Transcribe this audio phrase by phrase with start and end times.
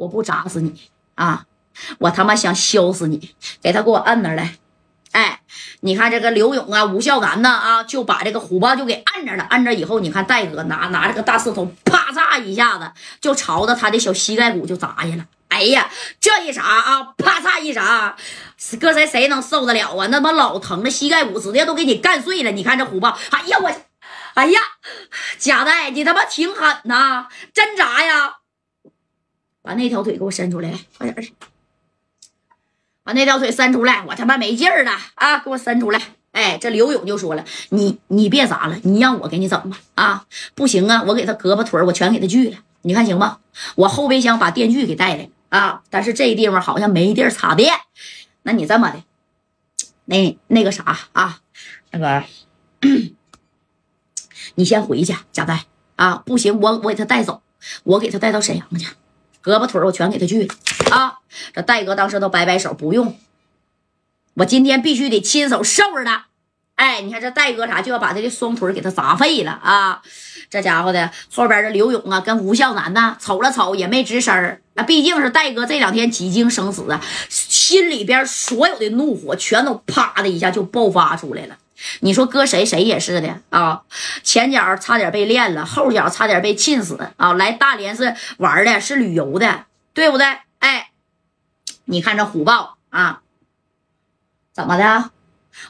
[0.00, 0.80] 我不砸死你
[1.14, 1.44] 啊！
[1.98, 3.34] 我他妈想削死你！
[3.62, 4.56] 给他给我摁那儿来！
[5.12, 5.42] 哎，
[5.80, 9.44] 你看这个刘勇啊，吴孝南呐啊，就把这个虎豹就给摁着了。
[9.50, 12.90] 摁着以后，你看戴哥拿拿着个大石头，啪嚓一下子
[13.20, 15.26] 就朝着他的小膝盖骨就砸下了。
[15.48, 18.16] 哎呀，这一砸啊，啪嚓一砸，
[18.80, 20.06] 搁谁谁能受得了啊？
[20.06, 22.50] 那妈老疼了，膝盖骨直接都给你干碎了。
[22.52, 23.70] 你看这虎豹，哎呀我，
[24.32, 24.60] 哎呀，
[25.38, 28.36] 贾代，你他妈挺狠呐，真砸呀！
[29.70, 30.68] 把那条腿给我伸出来，
[30.98, 31.28] 快点
[33.04, 35.38] 把那条腿伸出来，我他妈没劲儿了啊！
[35.38, 36.02] 给我伸出来！
[36.32, 40.26] 哎，这刘勇就说了，你你别砸了，你让我给你整吧啊！
[40.56, 43.38] 不行啊，我给他胳膊腿我全给他锯了，你看行吗？
[43.76, 47.72] 我后备箱把电锯给带来了啊，但是这地方好像没地儿插电，
[48.42, 49.04] 那你这么的，
[50.06, 51.38] 那那个啥啊，
[51.92, 52.24] 那个，
[54.56, 57.40] 你先回去，贾代啊，不行，我我给他带走，
[57.84, 58.88] 我给他带到沈阳去。
[59.42, 60.54] 胳膊腿我全给他锯了
[60.90, 61.18] 啊！
[61.54, 63.18] 这戴哥当时都摆摆手，不用，
[64.34, 66.26] 我今天必须得亲手收拾他。
[66.74, 70.02] 哎，你看这戴哥啥就要把他的双腿给他砸废了啊！
[70.48, 74.60] 这家伙的后边的刘勇啊，跟吴孝南呐瞅了瞅也没吱声儿。
[74.74, 81.56] 那毕竟是戴哥这两天几经生死啊，心里边所有的怒火全都啪的一下就爆发出来了。
[82.00, 83.82] 你说搁谁谁也是的啊，
[84.22, 87.32] 前脚差点被练了，后脚差点被气死啊！
[87.34, 89.64] 来大连是玩的，是旅游的，
[89.94, 90.26] 对不对？
[90.58, 90.90] 哎，
[91.86, 93.22] 你看这虎豹啊，
[94.52, 95.10] 怎么的？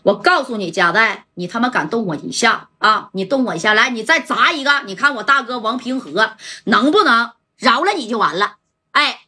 [0.02, 3.08] 我告诉你，贾代，你他妈敢动我一下啊？
[3.12, 8.56] 你动我一下，来，你再砸一个，你看我大哥王平和能不能饶了你就完了？
[8.92, 9.20] 哎，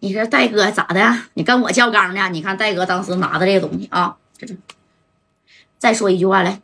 [0.00, 1.18] 你这戴哥咋的？
[1.34, 2.28] 你跟我较刚呢？
[2.30, 4.54] 你看戴哥当时拿的这个东西啊，这这。
[5.80, 6.60] 再说一句话来，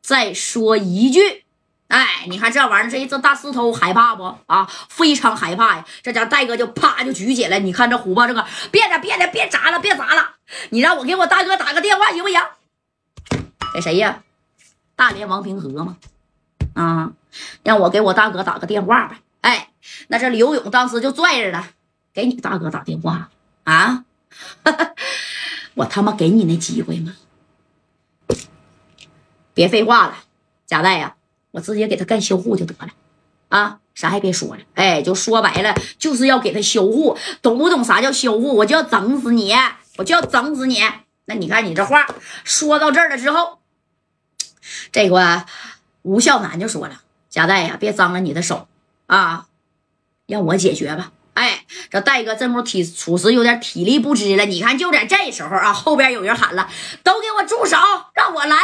[0.00, 1.44] 再说一句，
[1.88, 4.70] 哎，你看这玩意儿，这这大石头害怕不啊？
[4.88, 5.84] 非常害怕呀！
[6.04, 10.36] 这家戴哥就啪就举起来，你看这虎豹这个，别了别了别砸了别砸了，
[10.70, 12.40] 你让我给我大哥打个电话行不行？
[13.74, 14.22] 给谁呀？
[14.94, 15.96] 大连王平和吗？
[16.74, 17.10] 啊，
[17.64, 19.16] 让我给我大哥打个电话呗。
[19.40, 19.70] 哎，
[20.06, 21.70] 那这刘勇当时就拽着了，
[22.14, 23.30] 给你大哥打电话
[23.64, 24.04] 啊？
[25.74, 27.16] 我他妈给你那机会吗？
[29.58, 30.18] 别废话了，
[30.68, 31.16] 贾代呀，
[31.50, 32.92] 我直接给他干销户就得了，
[33.48, 38.54] 啊，啥也别说了，哎，就说白了，就是要给他销户，懂不懂啥叫销户？
[38.54, 39.52] 我就要整死你，
[39.96, 40.80] 我就要整死你。
[41.24, 42.06] 那你看你这话
[42.44, 43.58] 说到这儿了之后，
[44.92, 45.44] 这个
[46.02, 48.68] 吴孝南就说了，贾代呀，别脏了你的手
[49.06, 49.48] 啊，
[50.28, 51.10] 让我解决吧。
[51.38, 54.44] 哎，这戴哥这不体属实有点体力不支了。
[54.44, 56.68] 你看，就在这时候啊，后边有人喊了
[57.04, 57.76] ：“都给我住手，
[58.12, 58.56] 让我来！”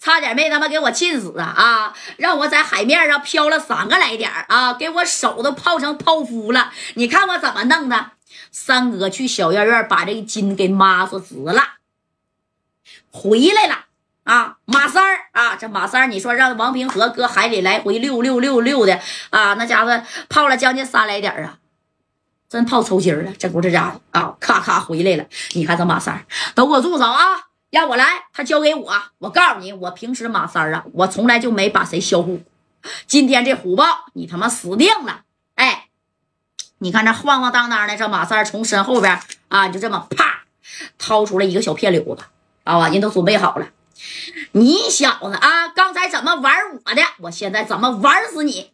[0.00, 1.44] 差点没他妈给我气死啊！
[1.44, 6.72] 啊，让我在海面上漂了三个来点啊，给我手都泡成泡芙了。
[6.94, 8.12] 你看我怎么弄的？
[8.50, 11.62] 三哥去小院院把这个筋给抹索直了，
[13.10, 13.84] 回来了
[14.24, 14.56] 啊！
[14.64, 18.98] 马三儿啊，这马三儿，你说让王平和搁海里来回溜溜溜溜的
[19.28, 21.58] 啊，那家伙泡了将近三来点啊！
[22.54, 25.24] 真套抽筋了，这不这家伙啊，咔咔回来了。
[25.54, 27.18] 你看这马三都给我住手啊！
[27.70, 28.94] 让我来，他交给我。
[29.18, 32.40] 我告诉你，我平时马三啊，我从来就没把谁销户。
[33.08, 35.22] 今天这虎豹，你他妈死定了！
[35.56, 35.88] 哎，
[36.78, 40.44] 你看这晃晃荡荡的，这马三从身后边啊，就这么啪
[40.96, 42.22] 掏出来一个小片柳子
[42.62, 43.66] 啊，人都准备好了。
[44.52, 46.54] 你小子啊，刚才怎么玩
[46.84, 47.02] 我的？
[47.18, 48.70] 我现在怎么玩死你？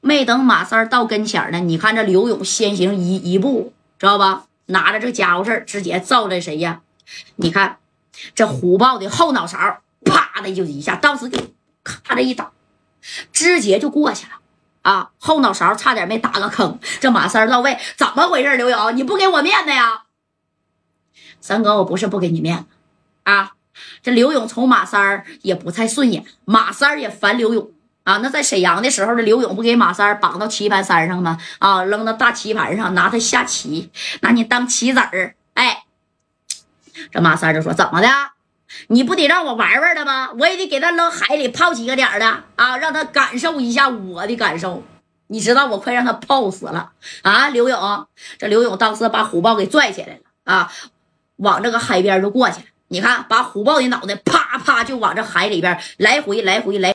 [0.00, 4.44] 没等马三到跟前呢，你看这刘勇先行一一步，知道吧？
[4.66, 6.82] 拿着这家伙事儿，直接照着谁呀？
[7.36, 7.78] 你看
[8.34, 12.52] 这虎豹的后脑勺，啪的就一下，当时给咔的一打，
[13.32, 14.32] 直接就过去了
[14.82, 15.10] 啊！
[15.18, 16.78] 后脑勺差点没打个坑。
[17.00, 18.56] 这马三到位，怎么回事？
[18.56, 20.04] 刘勇，你不给我面子呀？
[21.40, 22.64] 三哥，我不是不给你面子
[23.24, 23.52] 啊！
[24.02, 27.70] 这刘勇瞅马三也不太顺眼，马三也烦刘勇。
[28.08, 31.36] 啊，那在沈阳的时候，这刘勇不给马三绑到棋盘山上吗？
[31.58, 33.90] 啊，扔到大棋盘上，拿他下棋，
[34.22, 35.34] 拿你当棋子儿。
[35.52, 35.84] 哎，
[37.12, 38.08] 这马三就说：“怎么的？
[38.86, 40.30] 你不得让我玩玩的吗？
[40.38, 44.82] 我也得给他扔海里泡几个点的啊，让他感受一下我的感受。
[45.26, 48.06] 你知道我快让他泡死了啊！”刘勇，
[48.38, 50.72] 这刘勇当时把虎豹给拽起来了啊，
[51.36, 52.66] 往这个海边就过去了。
[52.88, 56.94] 你看，把虎豹的脑袋啪啪就往这海里边来回来回来。